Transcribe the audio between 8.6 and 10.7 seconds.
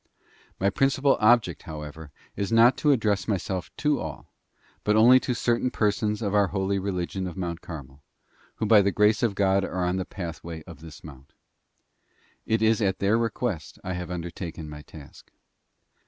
by the grace of God are on the pathway